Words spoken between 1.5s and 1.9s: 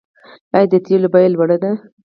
ده؟